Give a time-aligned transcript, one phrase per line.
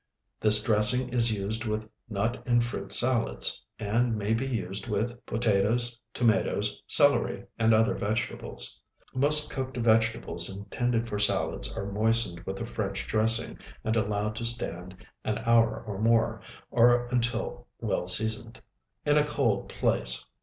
[0.39, 5.99] This dressing is used with nut and fruit salads, and may be used with potatoes,
[6.11, 8.79] tomatoes, celery, and other vegetables.
[9.13, 14.45] Most cooked vegetables intended for salads are moistened with a French dressing and allowed to
[14.45, 16.41] stand an hour or more,
[16.71, 18.59] or until well seasoned,
[19.05, 20.25] in a cold place.